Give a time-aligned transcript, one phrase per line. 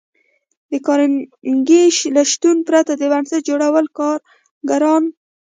[0.71, 1.83] د کارنګي
[2.15, 5.07] له شتون پرته د بنسټ جوړول ګران کار و